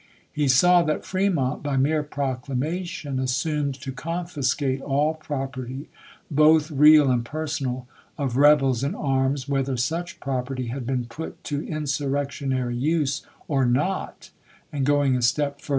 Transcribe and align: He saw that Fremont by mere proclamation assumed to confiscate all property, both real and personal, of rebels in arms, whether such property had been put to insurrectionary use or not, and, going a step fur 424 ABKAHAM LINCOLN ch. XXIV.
He 0.33 0.47
saw 0.47 0.81
that 0.81 1.05
Fremont 1.05 1.61
by 1.61 1.77
mere 1.77 2.01
proclamation 2.01 3.19
assumed 3.19 3.75
to 3.81 3.91
confiscate 3.91 4.81
all 4.81 5.13
property, 5.13 5.89
both 6.31 6.71
real 6.71 7.11
and 7.11 7.23
personal, 7.23 7.87
of 8.17 8.35
rebels 8.35 8.83
in 8.83 8.95
arms, 8.95 9.47
whether 9.47 9.77
such 9.77 10.19
property 10.19 10.69
had 10.69 10.87
been 10.87 11.05
put 11.05 11.43
to 11.43 11.61
insurrectionary 11.67 12.75
use 12.77 13.27
or 13.47 13.63
not, 13.63 14.31
and, 14.73 14.87
going 14.87 15.15
a 15.15 15.21
step 15.21 15.21
fur 15.21 15.35
424 15.35 15.35
ABKAHAM 15.35 15.35
LINCOLN 15.37 15.61
ch. 15.61 15.65
XXIV. 15.65 15.69